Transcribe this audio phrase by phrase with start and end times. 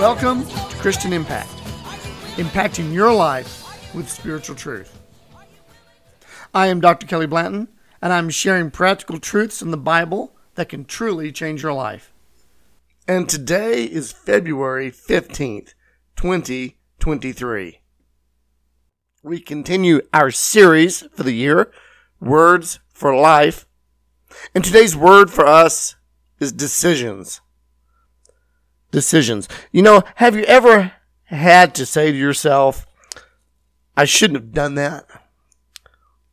[0.00, 1.50] Welcome to Christian Impact,
[2.36, 4.98] impacting your life with spiritual truth.
[6.54, 7.06] I am Dr.
[7.06, 7.68] Kelly Blanton,
[8.00, 12.14] and I'm sharing practical truths in the Bible that can truly change your life.
[13.06, 15.74] And today is February 15th,
[16.16, 17.80] 2023.
[19.22, 21.70] We continue our series for the year,
[22.22, 23.66] Words for Life.
[24.54, 25.96] And today's word for us
[26.38, 27.42] is decisions
[28.90, 29.48] decisions.
[29.72, 30.92] You know, have you ever
[31.24, 32.86] had to say to yourself,
[33.96, 35.06] I shouldn't have done that?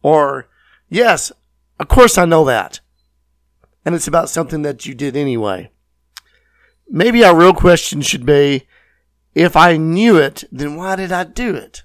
[0.02, 0.48] Or,
[0.90, 1.32] yes,
[1.80, 2.80] of course I know that.
[3.86, 5.72] And it's about something that you did anyway.
[6.90, 8.68] Maybe our real question should be,
[9.36, 11.84] if I knew it, then why did I do it?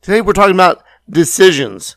[0.00, 1.96] Today we're talking about decisions.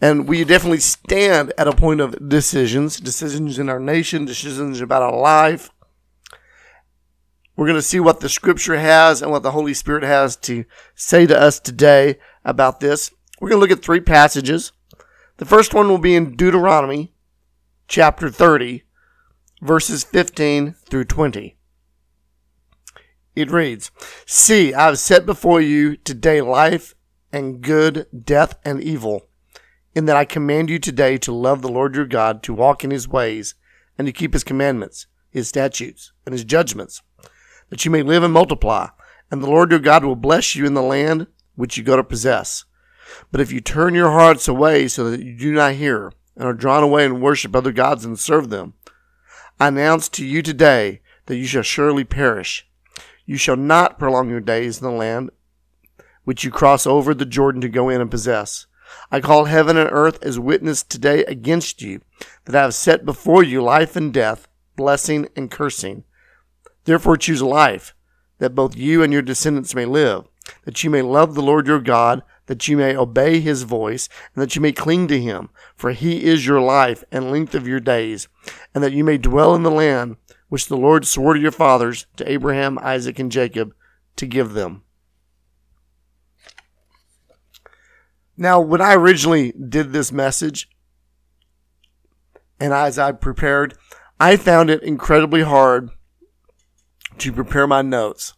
[0.00, 5.02] And we definitely stand at a point of decisions, decisions in our nation, decisions about
[5.02, 5.70] our life,
[7.56, 10.64] we're going to see what the scripture has and what the Holy Spirit has to
[10.94, 13.10] say to us today about this.
[13.40, 14.72] We're going to look at three passages.
[15.36, 17.12] The first one will be in Deuteronomy
[17.88, 18.84] chapter 30,
[19.60, 21.56] verses 15 through 20.
[23.34, 23.90] It reads,
[24.26, 26.94] See, I have set before you today life
[27.32, 29.28] and good, death and evil,
[29.94, 32.90] in that I command you today to love the Lord your God, to walk in
[32.90, 33.54] his ways,
[33.98, 37.02] and to keep his commandments, his statutes, and his judgments
[37.72, 38.86] that you may live and multiply,
[39.30, 42.04] and the Lord your God will bless you in the land which you go to
[42.04, 42.66] possess.
[43.30, 46.52] But if you turn your hearts away so that you do not hear, and are
[46.52, 48.74] drawn away and worship other gods and serve them,
[49.58, 52.68] I announce to you today that you shall surely perish.
[53.24, 55.30] You shall not prolong your days in the land
[56.24, 58.66] which you cross over the Jordan to go in and possess.
[59.10, 62.02] I call heaven and earth as witness today against you,
[62.44, 64.46] that I have set before you life and death,
[64.76, 66.04] blessing and cursing.
[66.84, 67.94] Therefore choose life,
[68.38, 70.24] that both you and your descendants may live,
[70.64, 74.42] that you may love the Lord your God, that you may obey his voice, and
[74.42, 77.80] that you may cling to him, for he is your life and length of your
[77.80, 78.28] days,
[78.74, 80.16] and that you may dwell in the land
[80.48, 83.74] which the Lord swore to your fathers, to Abraham, Isaac, and Jacob,
[84.16, 84.82] to give them.
[88.36, 90.68] Now, when I originally did this message,
[92.58, 93.78] and as I prepared,
[94.18, 95.90] I found it incredibly hard
[97.18, 98.34] to prepare my notes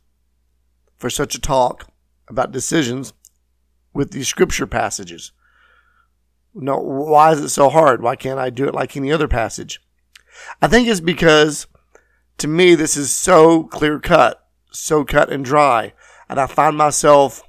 [0.97, 1.89] for such a talk
[2.29, 3.13] about decisions
[3.93, 5.33] with these scripture passages.
[6.55, 8.03] No, why is it so hard?
[8.03, 9.81] Why can't I do it like any other passage?
[10.61, 11.67] I think it's because
[12.39, 15.93] to me this is so clear cut, so cut and dry,
[16.29, 17.43] and I find myself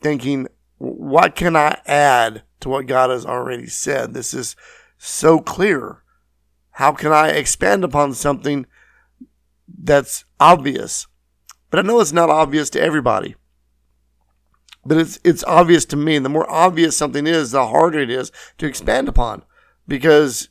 [0.00, 4.12] thinking, what can I add to what God has already said?
[4.12, 4.56] This is
[4.98, 6.02] so clear.
[6.72, 8.66] How can I expand upon something
[9.76, 11.06] that's obvious.
[11.70, 13.34] But I know it's not obvious to everybody.
[14.86, 16.16] But it's it's obvious to me.
[16.16, 19.42] And the more obvious something is, the harder it is to expand upon
[19.88, 20.50] because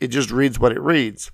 [0.00, 1.30] it just reads what it reads.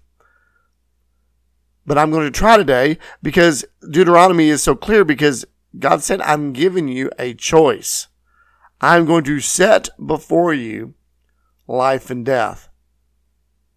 [1.87, 5.45] But I'm going to try today because Deuteronomy is so clear because
[5.79, 8.09] God said, I'm giving you a choice.
[8.81, 10.95] I'm going to set before you
[11.67, 12.69] life and death.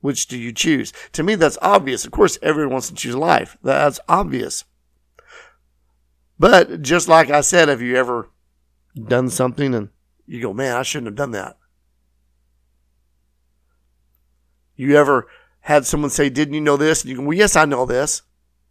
[0.06, 0.94] Which do you choose?
[1.14, 2.06] To me, that's obvious.
[2.06, 3.58] Of course, everyone wants to choose life.
[3.64, 4.64] That's obvious.
[6.38, 8.30] But just like I said, have you ever
[8.96, 9.90] done something and
[10.28, 11.58] you go, man, I shouldn't have done that?
[14.76, 15.26] You ever
[15.62, 17.02] had someone say, didn't you know this?
[17.02, 18.22] And you go, well, yes, I know this.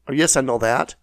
[0.07, 0.95] Or yes, I know that.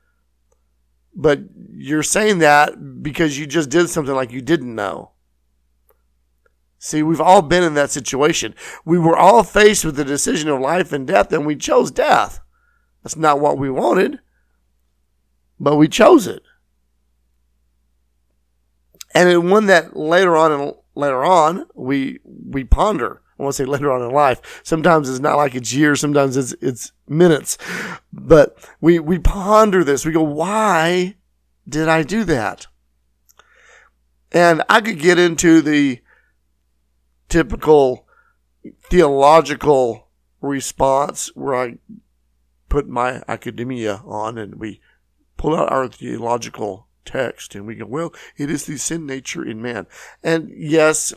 [1.14, 1.40] But
[1.74, 5.12] you're saying that because you just did something like you didn't know.
[6.84, 8.56] See, we've all been in that situation.
[8.86, 12.40] We were all faced with the decision of life and death, and we chose death.
[13.04, 14.20] That's not what we wanted,
[15.60, 16.42] but we chose it.
[19.14, 23.22] And it one that later on and later on we we ponder.
[23.38, 24.62] I want to say later on in life.
[24.64, 27.60] Sometimes it's not like it's years, sometimes it's it's minutes.
[28.12, 30.04] But we we ponder this.
[30.04, 31.16] We go, why
[31.70, 32.66] did I do that?
[34.32, 36.02] And I could get into the
[37.32, 38.06] typical
[38.84, 40.10] theological
[40.42, 41.78] response where I
[42.70, 44.82] put my academia on and we
[45.38, 49.62] pull out our theological text and we go, well, it is the sin nature in
[49.62, 49.88] man.
[50.22, 51.14] And yes,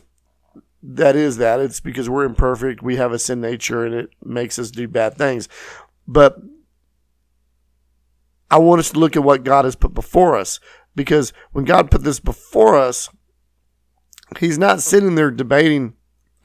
[0.81, 1.59] that is that.
[1.59, 2.81] It's because we're imperfect.
[2.81, 5.49] We have a sin nature and it makes us do bad things.
[6.07, 6.37] But
[8.49, 10.61] I want us to look at what God has put before us
[10.95, 13.09] because when God put this before us,
[14.39, 15.93] He's not sitting there debating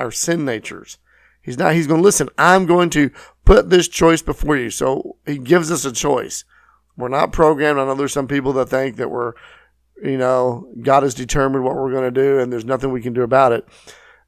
[0.01, 0.99] our sin natures.
[1.43, 2.29] He's not, He's going to listen.
[2.37, 3.11] I'm going to
[3.45, 4.71] put this choice before you.
[4.71, 6.45] So He gives us a choice.
[6.97, 7.79] We're not programmed.
[7.79, 9.33] I know there's some people that think that we're,
[10.03, 13.13] you know, God has determined what we're going to do and there's nothing we can
[13.13, 13.67] do about it.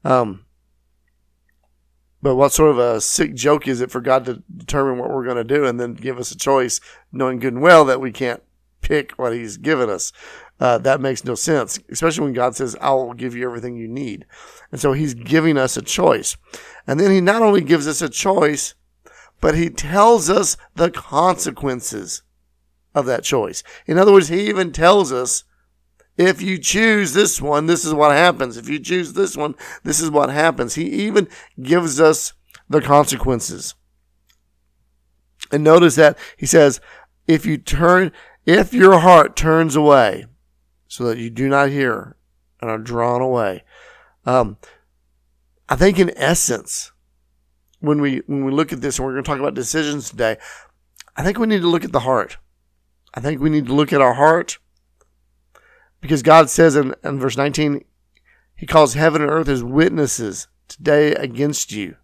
[0.03, 0.45] Um,
[2.21, 5.25] but what sort of a sick joke is it for God to determine what we're
[5.25, 6.79] going to do and then give us a choice,
[7.11, 8.41] knowing good and well that we can't
[8.81, 10.13] pick what He's given us?
[10.59, 13.87] Uh, that makes no sense, especially when God says, I will give you everything you
[13.87, 14.25] need.
[14.71, 16.37] And so He's giving us a choice.
[16.87, 18.75] And then He not only gives us a choice,
[19.41, 22.23] but He tells us the consequences
[22.95, 23.63] of that choice.
[23.87, 25.43] In other words, He even tells us
[26.17, 28.55] if you choose this one, this is what happens.
[28.55, 30.75] If you choose this one, this is what happens.
[30.75, 31.27] He even
[31.61, 32.33] gives us
[32.69, 33.73] the consequences.
[35.51, 36.79] And notice that he says,
[37.27, 38.11] if you turn,
[38.45, 40.25] if your heart turns away
[40.93, 42.15] so that you do not hear
[42.61, 43.63] and are drawn away.
[44.27, 44.57] Um,
[45.67, 46.91] I think in essence,
[47.79, 50.37] when we, when we look at this and we're going to talk about decisions today,
[51.17, 52.37] I think we need to look at the heart.
[53.11, 54.59] I think we need to look at our heart
[55.99, 57.83] because God says in, in verse 19,
[58.55, 61.95] He calls heaven and earth as witnesses today against you,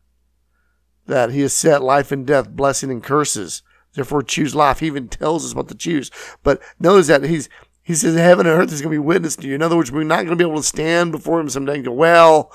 [1.06, 3.62] that He has set life and death, blessing and curses.
[3.94, 4.80] Therefore, choose life.
[4.80, 6.10] He even tells us what to choose.
[6.42, 7.50] But notice that He's
[7.90, 9.56] He says heaven and earth is going to be witness to you.
[9.56, 11.86] In other words, we're not going to be able to stand before Him someday and
[11.86, 12.54] go, "Well,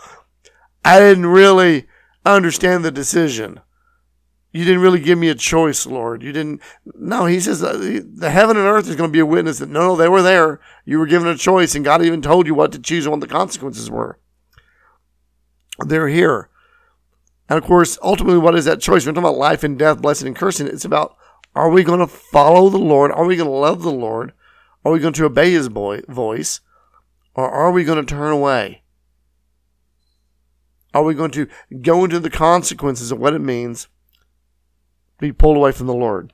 [0.84, 1.88] I didn't really
[2.24, 3.58] understand the decision."
[4.52, 6.22] You didn't really give me a choice, Lord.
[6.22, 6.60] You didn't.
[6.84, 9.88] No, he says the heaven and earth is going to be a witness that no,
[9.88, 10.60] no, they were there.
[10.84, 13.20] You were given a choice, and God even told you what to choose and what
[13.20, 14.20] the consequences were.
[15.84, 16.48] They're here.
[17.48, 19.04] And of course, ultimately, what is that choice?
[19.04, 20.68] We're talking about life and death, blessing and cursing.
[20.68, 21.16] It's about
[21.56, 23.10] are we going to follow the Lord?
[23.10, 24.32] Are we going to love the Lord?
[24.84, 26.60] Are we going to obey his voice?
[27.34, 28.82] Or are we going to turn away?
[30.92, 31.48] Are we going to
[31.82, 33.88] go into the consequences of what it means
[35.18, 36.32] to be pulled away from the Lord.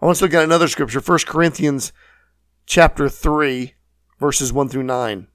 [0.00, 1.92] I want to look at another scripture, 1 Corinthians
[2.66, 3.74] chapter 3,
[4.18, 5.28] verses 1 through 9.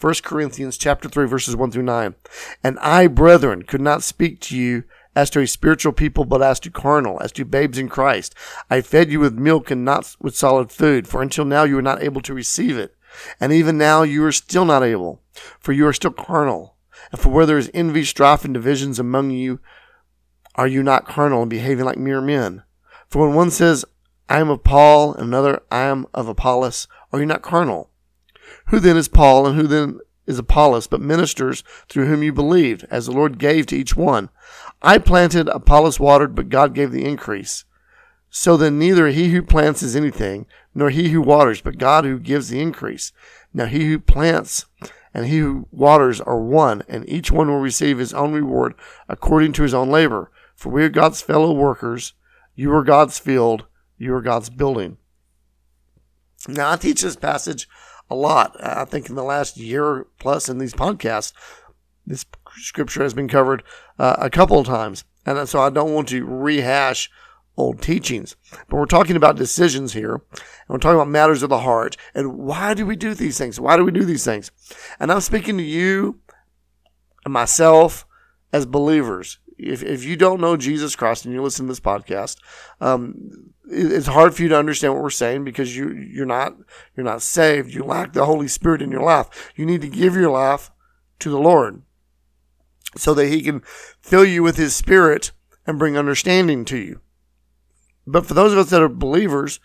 [0.00, 2.14] 1 Corinthians chapter 3, verses 1 through 9.
[2.62, 6.58] And I, brethren, could not speak to you as to a spiritual people, but as
[6.60, 8.34] to carnal, as to babes in Christ.
[8.70, 11.82] I fed you with milk and not with solid food, for until now you were
[11.82, 12.94] not able to receive it.
[13.38, 15.20] And even now you are still not able,
[15.60, 16.76] for you are still carnal.
[17.10, 19.60] And for where there is envy, strife, and divisions among you,
[20.54, 22.62] are you not carnal and behaving like mere men?
[23.08, 23.84] For when one says,
[24.28, 27.90] I am of Paul, and another, I am of Apollos, are you not carnal?
[28.68, 32.86] Who then is Paul, and who then is Apollos, but ministers through whom you believed,
[32.90, 34.30] as the Lord gave to each one?
[34.82, 37.64] I planted, Apollos watered, but God gave the increase.
[38.30, 42.18] So then neither he who plants is anything, nor he who waters, but God who
[42.18, 43.12] gives the increase.
[43.52, 44.66] Now he who plants
[45.14, 48.74] and he who waters are one, and each one will receive his own reward
[49.08, 50.30] according to his own labor.
[50.56, 52.14] For we are God's fellow workers.
[52.54, 53.66] You are God's field.
[53.98, 54.96] You are God's building.
[56.48, 57.68] Now, I teach this passage
[58.10, 58.56] a lot.
[58.60, 61.32] I think in the last year plus in these podcasts,
[62.06, 62.24] this
[62.56, 63.62] scripture has been covered
[63.98, 65.04] uh, a couple of times.
[65.24, 67.10] And so I don't want to rehash
[67.56, 68.34] old teachings.
[68.50, 71.96] But we're talking about decisions here, and we're talking about matters of the heart.
[72.14, 73.60] And why do we do these things?
[73.60, 74.50] Why do we do these things?
[74.98, 76.18] And I'm speaking to you
[77.24, 78.04] and myself
[78.52, 82.36] as believers if, if you don't know Jesus Christ and you listen to this podcast,
[82.80, 86.56] um, it's hard for you to understand what we're saying because you you're not
[86.96, 87.72] you're not saved.
[87.72, 89.52] You lack the Holy Spirit in your life.
[89.56, 90.70] You need to give your life
[91.20, 91.82] to the Lord
[92.96, 93.62] so that He can
[94.00, 95.32] fill you with His Spirit
[95.66, 97.00] and bring understanding to you.
[98.06, 99.60] But for those of us that are believers,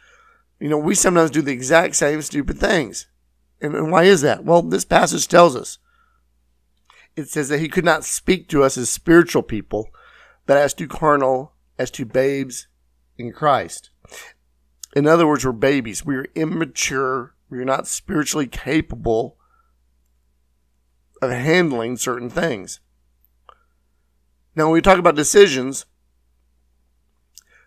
[0.59, 3.07] you know, we sometimes do the exact same stupid things.
[3.61, 4.43] And, and why is that?
[4.43, 5.79] Well, this passage tells us
[7.15, 9.89] it says that he could not speak to us as spiritual people,
[10.45, 12.67] but as to carnal, as to babes
[13.17, 13.89] in Christ.
[14.95, 16.05] In other words, we're babies.
[16.05, 17.35] We are immature.
[17.49, 19.37] We are not spiritually capable
[21.21, 22.79] of handling certain things.
[24.57, 25.85] Now, when we talk about decisions,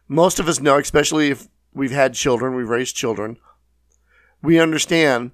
[0.08, 3.38] most of us know, especially if we've had children, we've raised children,
[4.42, 5.30] we understand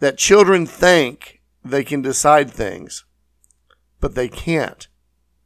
[0.00, 3.04] that children think they can decide things
[4.02, 4.88] but they can't.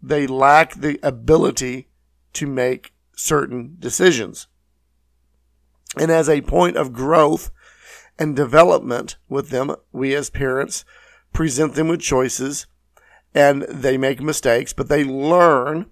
[0.03, 1.89] they lack the ability
[2.33, 4.47] to make certain decisions.
[5.99, 7.51] And as a point of growth
[8.19, 10.85] and development with them, we as parents
[11.33, 12.67] present them with choices
[13.35, 15.87] and they make mistakes, but they learn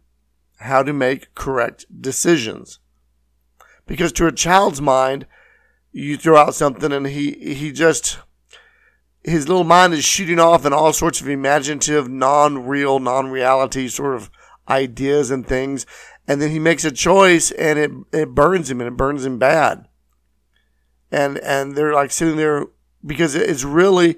[0.61, 2.79] how to make correct decisions.
[3.87, 5.27] Because to a child's mind,
[5.93, 8.19] you throw out something and he, he just,
[9.23, 14.31] his little mind is shooting off in all sorts of imaginative, non-real, non-reality sort of
[14.69, 15.85] ideas and things.
[16.27, 19.39] And then he makes a choice and it, it burns him and it burns him
[19.39, 19.87] bad.
[21.11, 22.67] And, and they're like sitting there
[23.05, 24.17] because it's really,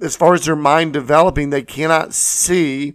[0.00, 2.94] as far as their mind developing, they cannot see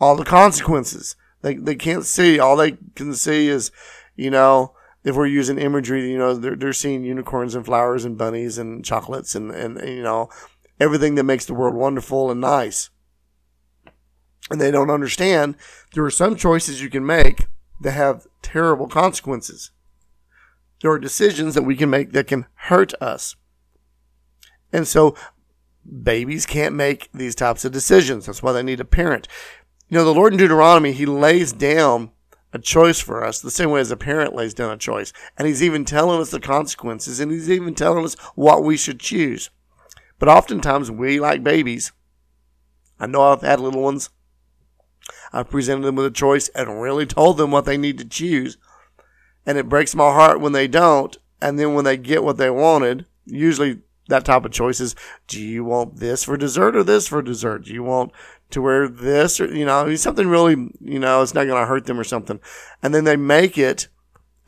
[0.00, 1.16] all the consequences.
[1.42, 2.38] They, they can't see.
[2.38, 3.70] All they can see is,
[4.16, 8.18] you know, if we're using imagery, you know, they're, they're seeing unicorns and flowers and
[8.18, 10.28] bunnies and chocolates and, and, and, you know,
[10.80, 12.90] everything that makes the world wonderful and nice.
[14.50, 15.56] And they don't understand
[15.94, 17.46] there are some choices you can make
[17.80, 19.70] that have terrible consequences.
[20.82, 23.36] There are decisions that we can make that can hurt us.
[24.72, 25.14] And so
[26.02, 28.26] babies can't make these types of decisions.
[28.26, 29.28] That's why they need a parent.
[29.88, 32.10] You know, the Lord in Deuteronomy, He lays down
[32.52, 35.12] a choice for us the same way as a parent lays down a choice.
[35.36, 39.00] And He's even telling us the consequences and He's even telling us what we should
[39.00, 39.50] choose.
[40.18, 41.92] But oftentimes we, like babies,
[42.98, 44.10] I know I've had little ones,
[45.32, 48.56] I've presented them with a choice and really told them what they need to choose.
[49.46, 51.16] And it breaks my heart when they don't.
[51.40, 54.94] And then when they get what they wanted, usually that type of choice is
[55.26, 57.64] do you want this for dessert or this for dessert?
[57.64, 58.12] Do you want
[58.50, 61.86] to wear this or, you know, something really, you know, it's not going to hurt
[61.86, 62.40] them or something.
[62.82, 63.88] And then they make it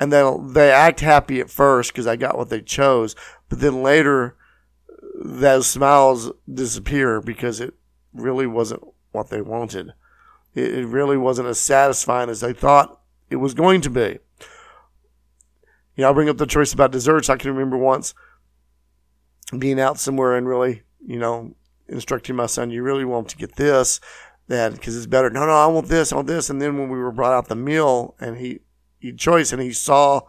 [0.00, 3.14] and then they act happy at first because I got what they chose.
[3.50, 4.36] But then later,
[5.22, 7.74] those smiles disappear because it
[8.14, 9.92] really wasn't what they wanted.
[10.54, 14.18] It really wasn't as satisfying as they thought it was going to be.
[15.94, 17.28] You know, I bring up the choice about desserts.
[17.28, 18.14] I can remember once
[19.58, 21.54] being out somewhere and really, you know,
[21.88, 24.00] instructing my son, you really want to get this,
[24.48, 25.30] that because it's better.
[25.30, 26.50] No, no, I want this, I want this.
[26.50, 28.60] And then when we were brought out the meal and he
[29.00, 30.20] he choice and he saw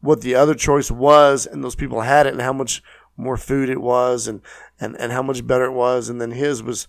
[0.00, 2.82] what the other choice was and those people had it and how much
[3.16, 4.40] more food it was and,
[4.80, 6.08] and, and how much better it was.
[6.08, 6.88] And then his was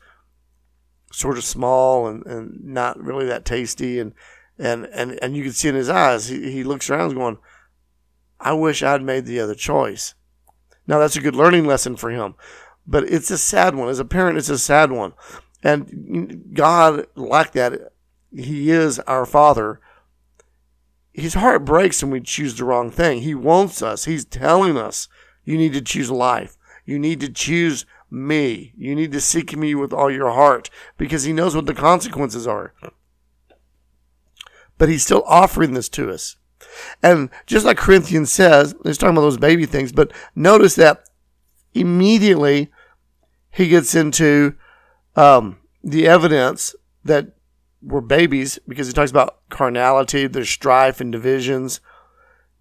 [1.11, 3.99] sort of small and, and not really that tasty.
[3.99, 4.13] And,
[4.57, 7.37] and, and, and you can see in his eyes, he, he looks around going,
[8.39, 10.15] I wish I'd made the other choice.
[10.87, 12.35] Now that's a good learning lesson for him,
[12.87, 13.89] but it's a sad one.
[13.89, 15.13] As a parent, it's a sad one.
[15.63, 17.91] And God, like that,
[18.33, 19.81] He is our Father.
[21.11, 23.21] His heart breaks when we choose the wrong thing.
[23.21, 24.05] He wants us.
[24.05, 25.07] He's telling us,
[25.43, 26.57] you need to choose life.
[26.85, 28.73] You need to choose me.
[28.77, 32.47] You need to seek me with all your heart because He knows what the consequences
[32.47, 32.73] are.
[34.77, 36.37] But He's still offering this to us.
[37.03, 41.03] And just like Corinthians says, he's talking about those baby things, but notice that
[41.73, 42.71] immediately
[43.51, 44.55] he gets into
[45.15, 47.33] um, the evidence that
[47.81, 51.79] we're babies because he talks about carnality, there's strife and divisions,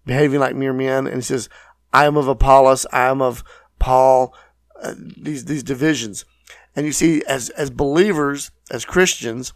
[0.05, 1.07] behaving like mere men.
[1.07, 1.49] And he says,
[1.91, 3.43] I am of Apollos, I am of
[3.79, 4.33] Paul,
[4.81, 6.25] uh, these, these divisions.
[6.75, 9.53] And you see, as, as believers, as Christians,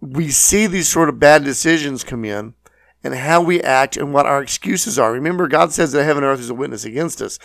[0.00, 2.54] we see these sort of bad decisions come in
[3.04, 5.12] and how we act and what our excuses are.
[5.12, 7.38] Remember, God says that heaven and earth is a witness against us.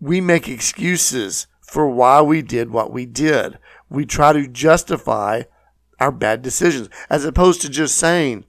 [0.00, 3.58] We make excuses for why we did what we did.
[3.88, 5.42] We try to justify
[5.98, 8.44] our bad decisions as opposed to just saying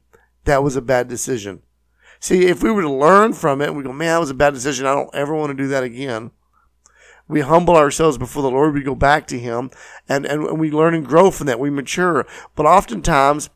[0.45, 1.61] that was a bad decision.
[2.19, 4.53] See, if we were to learn from it, we go, man, that was a bad
[4.53, 4.85] decision.
[4.85, 6.31] I don't ever want to do that again.
[7.27, 8.73] We humble ourselves before the Lord.
[8.73, 9.71] We go back to Him
[10.09, 11.59] and, and we learn and grow from that.
[11.59, 12.25] We mature.
[12.55, 13.49] But oftentimes,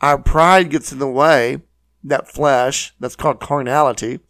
[0.00, 1.62] our pride gets in the way
[2.06, 4.20] that flesh, that's called carnality,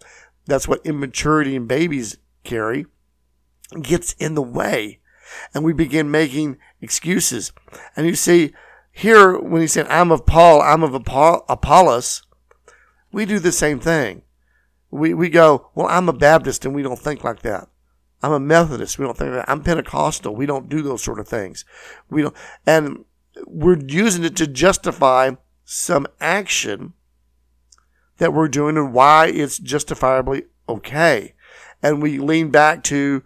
[0.47, 2.87] that's what immaturity in babies carry,
[3.83, 5.01] gets in the way.
[5.55, 7.53] And we begin making excuses.
[7.97, 8.53] And you see,
[8.93, 12.23] here, when he said, I'm of Paul, I'm of Apollos,
[13.13, 14.23] we do the same thing.
[14.91, 17.69] We, we go, well, I'm a Baptist and we don't think like that.
[18.23, 18.99] I'm a Methodist.
[18.99, 19.51] We don't think that.
[19.51, 20.35] I'm Pentecostal.
[20.35, 21.65] We don't do those sort of things.
[22.09, 22.35] We don't,
[22.67, 23.05] and
[23.47, 25.33] we're using it to justify
[25.65, 26.95] some action
[28.19, 31.35] that we're doing and why it's justifiably okay.
[31.83, 33.23] And we lean back to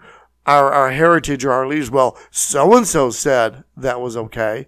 [0.47, 1.91] our, our heritage or our leaders.
[1.91, 4.67] Well, so and so said that was okay.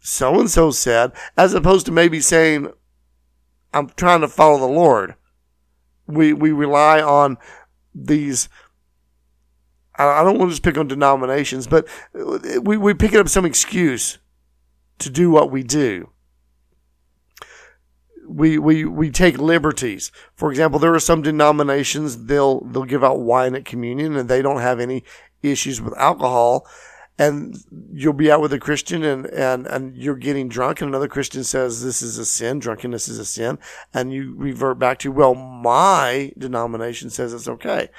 [0.00, 2.72] So and so said, as opposed to maybe saying,
[3.72, 5.14] I'm trying to follow the Lord.
[6.06, 7.36] We, we rely on
[7.94, 8.48] these
[9.98, 14.18] I don't want to just pick on denominations, but we, we pick up some excuse
[15.00, 16.10] to do what we do.
[18.38, 20.12] We, we, we take liberties.
[20.36, 24.42] For example, there are some denominations they'll they'll give out wine at communion and they
[24.42, 25.02] don't have any
[25.42, 26.66] issues with alcohol
[27.18, 27.56] and
[27.92, 31.42] you'll be out with a Christian and, and, and you're getting drunk and another Christian
[31.42, 33.58] says this is a sin, drunkenness is a sin,
[33.92, 37.90] and you revert back to, well, my denomination says it's okay.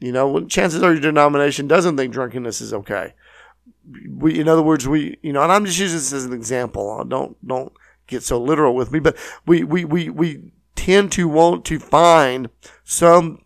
[0.00, 3.14] You know, chances are your denomination doesn't think drunkenness is okay.
[4.10, 7.04] We, in other words, we, you know, and I'm just using this as an example.
[7.04, 7.72] Don't, don't
[8.06, 12.48] get so literal with me, but we, we, we, we tend to want to find
[12.84, 13.42] some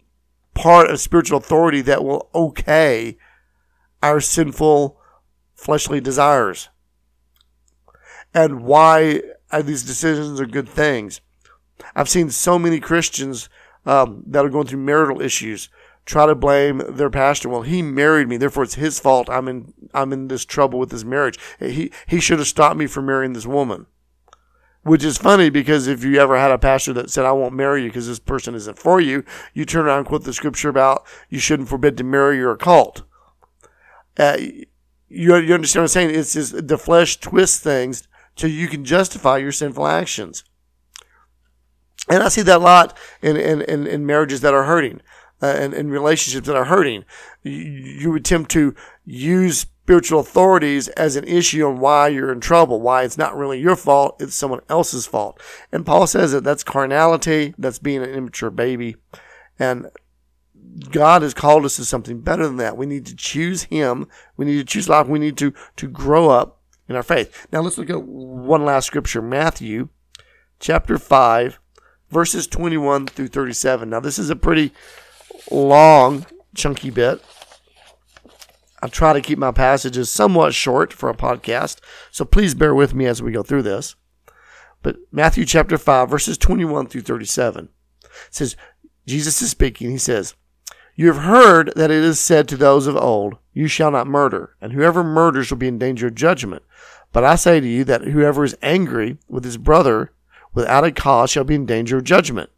[0.54, 3.16] part of spiritual authority that will okay
[4.02, 4.98] our sinful
[5.54, 6.68] fleshly desires
[8.34, 11.20] and why are these decisions are good things.
[11.94, 13.48] I've seen so many Christians
[13.86, 15.68] um, that are going through marital issues
[16.04, 17.48] try to blame their pastor.
[17.48, 19.28] Well, he married me, therefore it's his fault.
[19.30, 21.38] I'm in I'm in this trouble with this marriage.
[21.58, 23.86] He he should have stopped me from marrying this woman.
[24.82, 27.82] Which is funny because if you ever had a pastor that said, I won't marry
[27.82, 31.04] you because this person isn't for you, you turn around and quote the scripture about
[31.28, 33.02] you shouldn't forbid to marry your cult.
[34.18, 36.14] Uh, you, you understand what I'm saying?
[36.14, 40.44] It's just the flesh twists things so you can justify your sinful actions.
[42.08, 45.02] And I see that a lot in, in, in, in marriages that are hurting
[45.42, 47.04] uh, and in relationships that are hurting.
[47.42, 52.80] You, you attempt to use spiritual authorities as an issue on why you're in trouble,
[52.80, 55.42] why it's not really your fault, it's someone else's fault.
[55.72, 58.94] And Paul says that that's carnality, that's being an immature baby.
[59.58, 59.88] And
[60.92, 62.76] God has called us to something better than that.
[62.76, 64.06] We need to choose Him.
[64.36, 65.08] We need to choose life.
[65.08, 67.48] We need to, to grow up in our faith.
[67.52, 69.20] Now let's look at one last scripture.
[69.20, 69.88] Matthew
[70.60, 71.58] chapter 5,
[72.10, 73.90] verses 21 through 37.
[73.90, 74.70] Now this is a pretty
[75.50, 77.20] long, chunky bit.
[78.82, 82.94] I try to keep my passages somewhat short for a podcast, so please bear with
[82.94, 83.94] me as we go through this.
[84.82, 87.68] But Matthew chapter 5, verses 21 through 37
[88.30, 88.56] says,
[89.06, 89.90] Jesus is speaking.
[89.90, 90.34] He says,
[91.00, 94.54] you have heard that it is said to those of old, You shall not murder,
[94.60, 96.62] and whoever murders will be in danger of judgment.
[97.10, 100.12] But I say to you that whoever is angry with his brother
[100.52, 102.50] without a cause shall be in danger of judgment.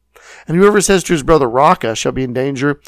[0.48, 2.80] And whoever says to his brother, Raca, shall be in danger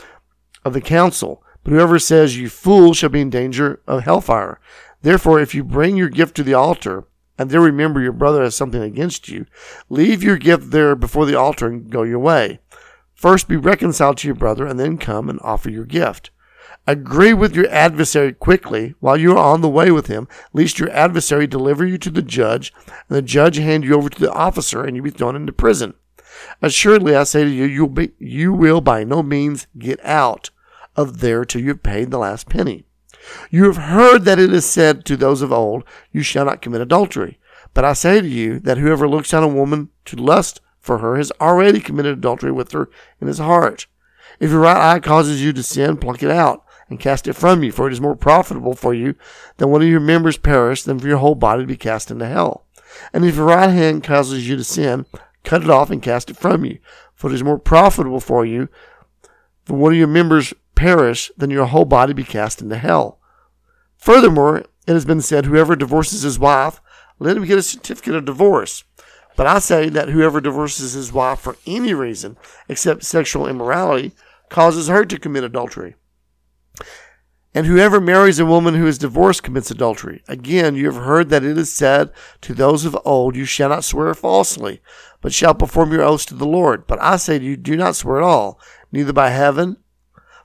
[0.64, 1.43] of the council.
[1.64, 4.60] But whoever says, You fool, shall be in danger of hellfire.
[5.02, 7.04] Therefore, if you bring your gift to the altar,
[7.38, 9.46] and there remember your brother has something against you,
[9.88, 12.60] leave your gift there before the altar and go your way.
[13.14, 16.30] First be reconciled to your brother, and then come and offer your gift.
[16.86, 20.90] Agree with your adversary quickly while you are on the way with him, lest your
[20.90, 24.84] adversary deliver you to the judge, and the judge hand you over to the officer,
[24.84, 25.94] and you be thrown into prison.
[26.60, 30.50] Assuredly, I say to you, you'll be, you will by no means get out
[30.96, 32.84] of there till you have paid the last penny.
[33.50, 36.80] You have heard that it is said to those of old, You shall not commit
[36.80, 37.38] adultery.
[37.72, 41.16] But I say to you that whoever looks on a woman to lust for her
[41.16, 42.88] has already committed adultery with her
[43.20, 43.86] in his heart.
[44.38, 47.62] If your right eye causes you to sin, pluck it out and cast it from
[47.62, 49.14] you, for it is more profitable for you
[49.56, 52.26] that one of your members perish than for your whole body to be cast into
[52.26, 52.66] hell.
[53.12, 55.06] And if your right hand causes you to sin,
[55.42, 56.78] cut it off and cast it from you,
[57.14, 58.68] for it is more profitable for you
[59.64, 63.18] for one of your members perish then your whole body be cast into hell.
[63.96, 66.80] Furthermore, it has been said, whoever divorces his wife,
[67.18, 68.84] let him get a certificate of divorce.
[69.36, 72.36] But I say that whoever divorces his wife for any reason
[72.68, 74.12] except sexual immorality
[74.48, 75.96] causes her to commit adultery.
[77.56, 80.24] And whoever marries a woman who is divorced commits adultery.
[80.26, 82.10] Again, you have heard that it is said
[82.40, 84.80] to those of old, You shall not swear falsely,
[85.20, 86.86] but shall perform your oaths to the Lord.
[86.88, 88.58] But I say to you, do not swear at all,
[88.90, 89.76] neither by heaven,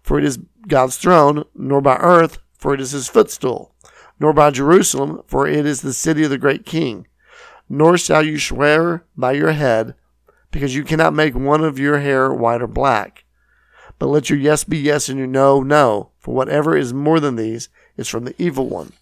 [0.09, 3.75] for it is God's throne, nor by earth, for it is his footstool,
[4.19, 7.05] nor by Jerusalem, for it is the city of the great king
[7.69, 9.93] nor shall you swear by your head,
[10.51, 13.23] because you cannot make one of your hair white or black.
[13.99, 17.35] But let your yes be yes and your no, no, for whatever is more than
[17.35, 18.93] these is from the evil one.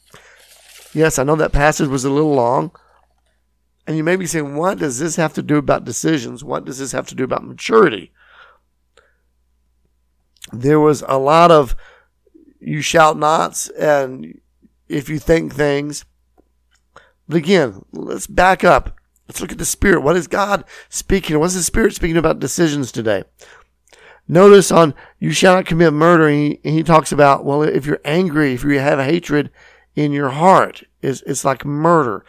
[0.93, 2.71] Yes, I know that passage was a little long.
[3.85, 6.43] And you may be saying, what does this have to do about decisions?
[6.43, 8.11] What does this have to do about maturity?
[10.51, 11.75] There was a lot of
[12.59, 14.39] you shout nots, and
[14.87, 16.05] if you think things,
[17.27, 18.97] but again, let's back up.
[19.27, 20.01] Let's look at the Spirit.
[20.01, 21.37] What is God speaking?
[21.39, 23.25] What is the Spirit speaking about decisions today?
[24.27, 26.29] Notice on you shall not commit murder.
[26.29, 29.49] He, he talks about, well, if you're angry, if you have hatred
[29.95, 32.25] in your heart, it's, it's like murder.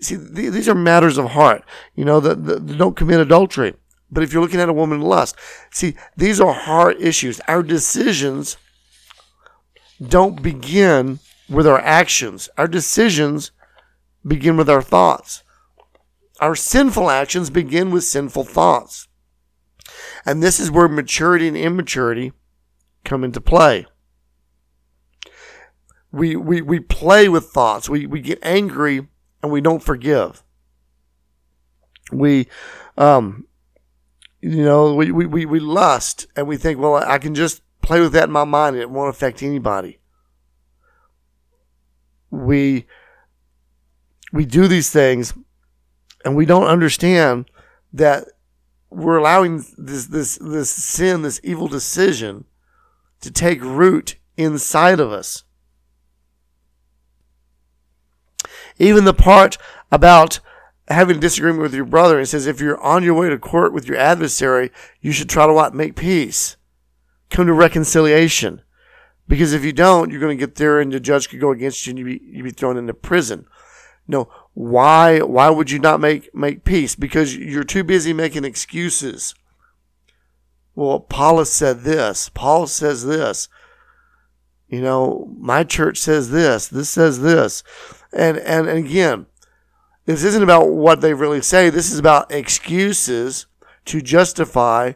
[0.00, 1.64] See, these are matters of heart.
[1.94, 3.74] You know, the, the, the don't commit adultery.
[4.12, 5.36] But if you're looking at a woman in lust,
[5.70, 7.40] see, these are hard issues.
[7.48, 8.58] Our decisions
[10.06, 12.50] don't begin with our actions.
[12.58, 13.52] Our decisions
[14.24, 15.42] begin with our thoughts.
[16.40, 19.08] Our sinful actions begin with sinful thoughts.
[20.26, 22.32] And this is where maturity and immaturity
[23.04, 23.86] come into play.
[26.10, 27.88] We, we, we play with thoughts.
[27.88, 29.08] We, we get angry
[29.42, 30.42] and we don't forgive.
[32.12, 32.48] We,
[32.98, 33.46] um,
[34.42, 38.12] you know, we, we, we, lust and we think, well, I can just play with
[38.12, 40.00] that in my mind and it won't affect anybody.
[42.28, 42.86] We,
[44.32, 45.32] we do these things
[46.24, 47.46] and we don't understand
[47.92, 48.26] that
[48.90, 52.44] we're allowing this, this, this sin, this evil decision
[53.20, 55.44] to take root inside of us.
[58.78, 59.56] Even the part
[59.92, 60.40] about
[60.92, 63.72] having a disagreement with your brother, it says if you're on your way to court
[63.72, 65.74] with your adversary, you should try to what?
[65.74, 66.56] Make peace.
[67.30, 68.62] Come to reconciliation.
[69.28, 71.86] Because if you don't, you're going to get there and the judge could go against
[71.86, 73.46] you and you'd be, you'd be thrown into prison.
[74.06, 76.94] No, why, why would you not make, make peace?
[76.94, 79.34] Because you're too busy making excuses.
[80.74, 82.28] Well, Paul said this.
[82.28, 83.48] Paul says this.
[84.68, 86.68] You know, my church says this.
[86.68, 87.62] This says this.
[88.12, 89.26] And, and, and again,
[90.04, 91.70] this isn't about what they really say.
[91.70, 93.46] This is about excuses
[93.84, 94.92] to justify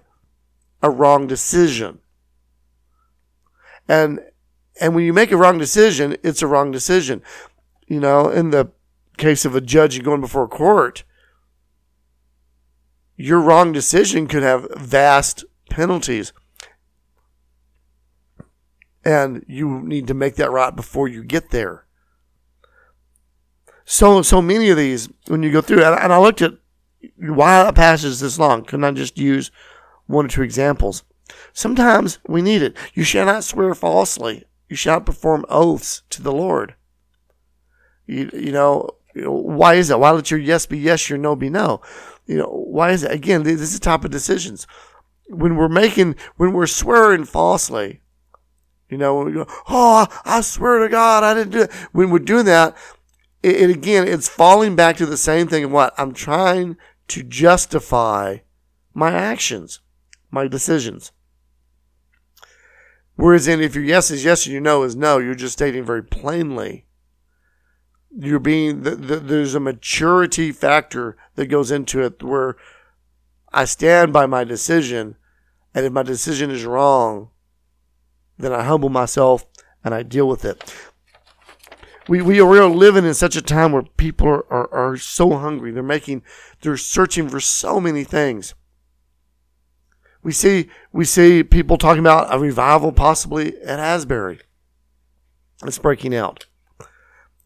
[0.82, 2.00] a wrong decision.
[3.88, 4.20] And,
[4.80, 7.22] and when you make a wrong decision, it's a wrong decision.
[7.86, 8.72] You know, in the
[9.16, 11.04] case of a judge going before court,
[13.16, 16.32] your wrong decision could have vast penalties.
[19.04, 21.85] And you need to make that right before you get there.
[23.86, 26.54] So, so many of these, when you go through, and, and I looked at
[27.16, 29.52] why a passage is this long, couldn't I just use
[30.06, 31.04] one or two examples?
[31.52, 32.76] Sometimes we need it.
[32.94, 34.44] You shall not swear falsely.
[34.68, 36.74] You shall not perform oaths to the Lord.
[38.06, 40.00] You, you know, why is that?
[40.00, 41.80] Why let your yes be yes, your no be no?
[42.26, 43.12] You know, why is it?
[43.12, 44.66] Again, this is the type of decisions.
[45.28, 48.00] When we're making, when we're swearing falsely,
[48.88, 51.72] you know, when we go, oh, I swear to God, I didn't do it.
[51.92, 52.76] When we're doing that,
[53.46, 56.76] it, it again, it's falling back to the same thing of what I'm trying
[57.08, 58.38] to justify
[58.92, 59.80] my actions,
[60.30, 61.12] my decisions.
[63.14, 65.84] Whereas in if your yes is yes and your no is no, you're just stating
[65.84, 66.86] very plainly.
[68.10, 72.56] You're being the, the, there's a maturity factor that goes into it where
[73.52, 75.16] I stand by my decision,
[75.72, 77.30] and if my decision is wrong,
[78.38, 79.46] then I humble myself
[79.84, 80.74] and I deal with it.
[82.08, 85.72] We, we are living in such a time where people are, are, are so hungry.
[85.72, 86.22] They're making,
[86.60, 88.54] they're searching for so many things.
[90.22, 94.40] We see, we see people talking about a revival possibly at Asbury.
[95.64, 96.46] It's breaking out.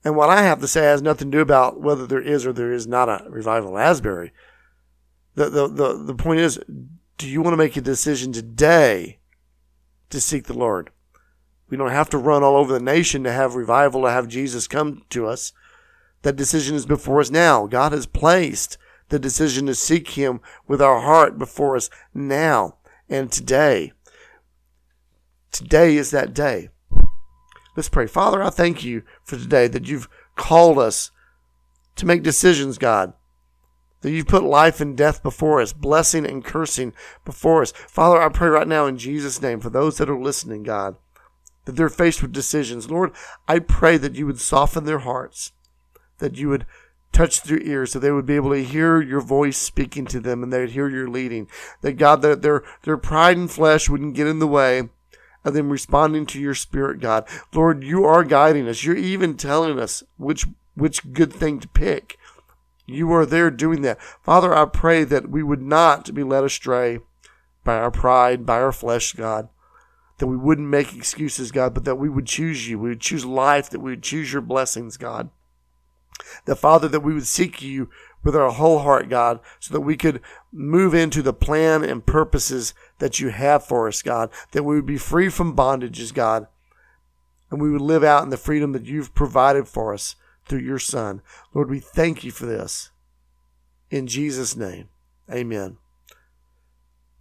[0.05, 2.53] And what I have to say has nothing to do about whether there is or
[2.53, 4.33] there is not a revival at Asbury.
[5.35, 6.59] The, the, the, the point is,
[7.19, 9.19] do you want to make a decision today
[10.09, 10.91] to seek the Lord?
[11.71, 14.67] We don't have to run all over the nation to have revival, to have Jesus
[14.67, 15.53] come to us.
[16.23, 17.67] That decision is before us now.
[17.67, 18.77] God has placed
[19.09, 22.77] the decision to seek Him with our heart before us now
[23.09, 23.93] and today.
[25.53, 26.71] Today is that day.
[27.77, 28.07] Let's pray.
[28.07, 31.11] Father, I thank you for today that you've called us
[31.97, 33.13] to make decisions, God.
[34.03, 37.73] That you've put life and death before us, blessing and cursing before us.
[37.73, 40.97] Father, I pray right now in Jesus' name for those that are listening, God,
[41.71, 42.91] that they're faced with decisions.
[42.91, 43.13] Lord,
[43.47, 45.53] I pray that you would soften their hearts,
[46.19, 46.67] that you would
[47.13, 50.43] touch their ears, that they would be able to hear your voice speaking to them
[50.43, 51.47] and they would hear your leading.
[51.83, 54.89] That God, that their, their pride and flesh wouldn't get in the way
[55.45, 57.25] of them responding to your spirit, God.
[57.55, 58.83] Lord, you are guiding us.
[58.83, 62.19] You're even telling us which, which good thing to pick.
[62.85, 64.03] You are there doing that.
[64.25, 66.99] Father, I pray that we would not be led astray
[67.63, 69.49] by our pride, by our flesh, God.
[70.21, 72.79] That we wouldn't make excuses, God, but that we would choose you.
[72.79, 75.31] We would choose life, that we would choose your blessings, God.
[76.45, 77.89] That, Father, that we would seek you
[78.23, 80.21] with our whole heart, God, so that we could
[80.53, 84.29] move into the plan and purposes that you have for us, God.
[84.53, 86.47] That we would be free from bondages, God.
[87.51, 90.79] And we would live out in the freedom that you've provided for us through your
[90.79, 91.23] Son.
[91.55, 92.91] Lord, we thank you for this.
[93.91, 94.91] In Jesus' name,
[95.33, 95.79] amen.